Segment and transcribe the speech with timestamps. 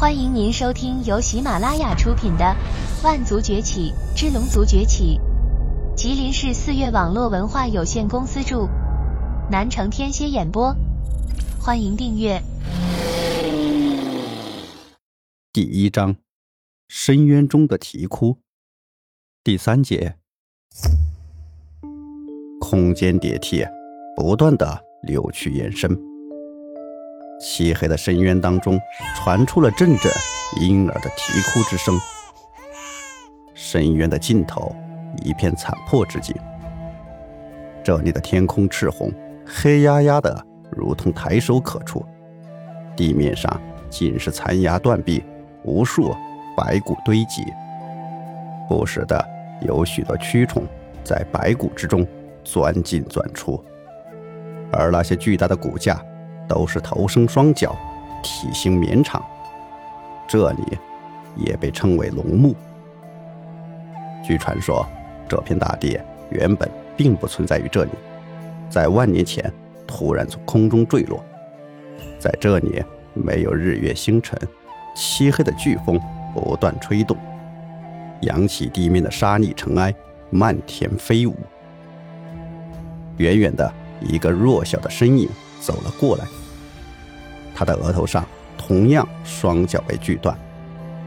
[0.00, 2.56] 欢迎您收听由喜马拉雅出品的
[3.04, 5.20] 《万族崛起之龙族崛起》，
[5.94, 8.66] 吉林市四月网络文化有限公司著，
[9.50, 10.74] 南城天蝎演播。
[11.60, 12.42] 欢迎订阅。
[15.52, 16.16] 第一章：
[16.88, 18.38] 深渊中的啼哭。
[19.44, 20.16] 第三节：
[22.58, 23.62] 空间叠梯
[24.16, 26.09] 不断的扭曲延伸。
[27.40, 28.78] 漆黑的深渊当中，
[29.16, 30.12] 传出了阵阵
[30.60, 31.98] 婴儿的啼哭之声。
[33.54, 34.74] 深渊的尽头，
[35.24, 36.36] 一片残破之境。
[37.82, 39.10] 这里的天空赤红，
[39.46, 42.04] 黑压压的，如同抬手可触。
[42.94, 45.24] 地面上尽是残崖断壁，
[45.64, 46.14] 无数
[46.56, 47.42] 白骨堆积。
[48.68, 49.26] 不时的
[49.62, 50.62] 有许多蛆虫
[51.02, 52.06] 在白骨之中
[52.44, 53.62] 钻进钻出，
[54.72, 56.00] 而那些巨大的骨架。
[56.50, 57.78] 都是头生双脚，
[58.24, 59.24] 体型绵长，
[60.26, 60.76] 这里
[61.36, 62.56] 也被称为龙墓。
[64.24, 64.84] 据传说，
[65.28, 65.96] 这片大地
[66.28, 67.90] 原本并不存在于这里，
[68.68, 69.48] 在万年前
[69.86, 71.24] 突然从空中坠落。
[72.18, 72.82] 在这里
[73.14, 74.36] 没有日月星辰，
[74.96, 76.00] 漆黑的飓风
[76.34, 77.16] 不断吹动，
[78.22, 79.94] 扬起地面的沙砾尘埃，
[80.30, 81.36] 漫天飞舞。
[83.18, 85.28] 远远的一个弱小的身影
[85.60, 86.24] 走了过来。
[87.60, 88.24] 他的额头上
[88.56, 90.34] 同样双脚被锯断，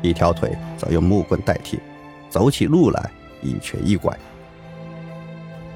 [0.03, 1.79] 一条腿则用木棍代替，
[2.29, 3.09] 走起路来
[3.41, 4.15] 一瘸一拐。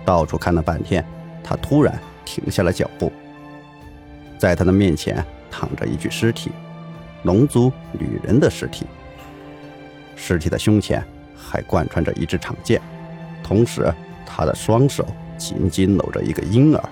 [0.06, 1.04] 到处看了半天，
[1.44, 3.12] 他突然停下了脚步。
[4.38, 6.52] 在他的面前躺着一具尸体，
[7.24, 8.86] 龙族女人的尸体。
[10.16, 11.04] 尸体的胸前
[11.36, 12.80] 还贯穿着一支长剑，
[13.44, 13.92] 同时
[14.28, 15.04] 他的双手
[15.40, 16.90] 紧紧搂着一个婴儿，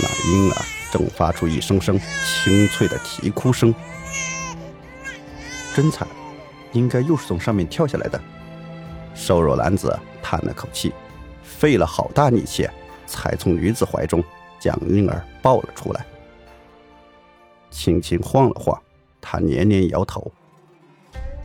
[0.00, 0.77] 那婴儿。
[0.90, 3.74] 正发出一声声清脆的啼哭声，
[5.74, 6.06] 真惨，
[6.72, 8.20] 应该又是从上面跳下来的。
[9.14, 10.92] 瘦弱男子叹了口气，
[11.42, 12.68] 费了好大力气，
[13.06, 14.22] 才从女子怀中
[14.58, 16.06] 将婴儿抱了出来。
[17.70, 18.80] 轻轻晃了晃，
[19.20, 20.30] 他连连摇头。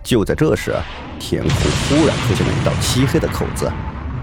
[0.04, 0.76] 就在这时，
[1.20, 1.56] 天空
[1.90, 3.72] 忽然出现了一道漆黑的口子，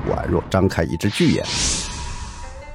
[0.08, 1.44] 宛若张开一只巨眼。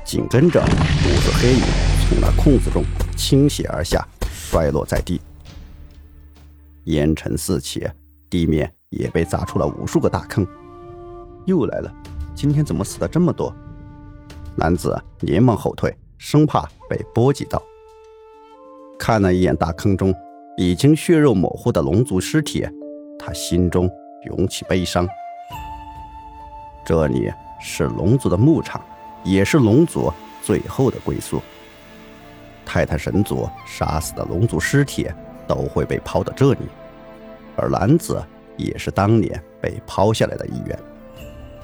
[0.03, 1.94] 紧跟着，无数黑影。
[2.07, 2.83] 从那空子中
[3.17, 5.19] 倾泻而下，摔落在地，
[6.83, 7.89] 烟尘四起，
[8.29, 10.45] 地面也被砸出了无数个大坑。
[11.45, 11.91] 又来了，
[12.35, 13.51] 今天怎么死的这么多？
[14.55, 17.59] 男子连忙后退，生怕被波及到。
[18.99, 20.13] 看了一眼大坑中
[20.57, 22.67] 已经血肉模糊的龙族尸体，
[23.17, 23.89] 他心中
[24.27, 25.07] 涌起悲伤。
[26.85, 28.79] 这里是龙族的牧场，
[29.23, 30.13] 也是龙族
[30.43, 31.41] 最后的归宿。
[32.65, 35.07] 泰坦神族杀死的龙族尸体
[35.47, 36.59] 都会被抛到这里，
[37.55, 38.21] 而男子
[38.57, 40.77] 也是当年被抛下来的一员。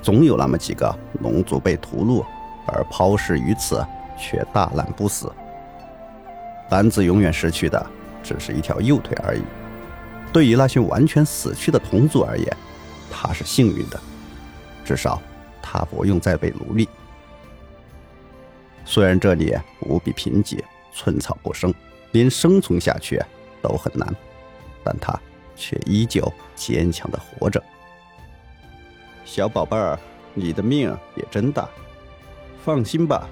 [0.01, 2.25] 总有那么几个龙族被屠戮，
[2.67, 3.85] 而抛尸于此
[4.17, 5.31] 却大难不死。
[6.69, 7.85] 男子永远失去的
[8.23, 9.41] 只是一条右腿而已。
[10.31, 12.57] 对于那些完全死去的同族而言，
[13.11, 13.99] 他是幸运的，
[14.85, 15.21] 至少
[15.61, 16.87] 他不用再被奴隶。
[18.85, 20.63] 虽然这里无比贫瘠。
[20.93, 21.73] 寸草不生，
[22.11, 23.21] 连生存下去
[23.61, 24.07] 都很难，
[24.83, 25.19] 但他
[25.55, 27.61] 却依旧坚强的活着。
[29.25, 29.97] 小宝贝儿，
[30.33, 31.69] 你的命也真大，
[32.63, 33.29] 放心吧，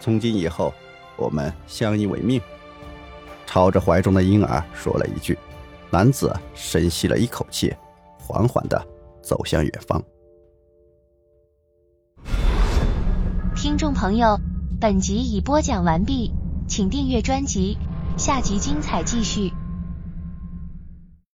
[0.00, 0.72] 从今以后
[1.16, 2.40] 我们相依为命。
[3.46, 5.38] 朝着怀中的婴儿说了一句，
[5.90, 7.74] 男子深吸了一口气，
[8.18, 8.86] 缓缓的
[9.22, 10.02] 走向远方。
[13.54, 14.38] 听众朋友，
[14.80, 16.32] 本集已播讲完毕。
[16.66, 17.78] 请订阅专辑，
[18.16, 19.63] 下集精彩继续。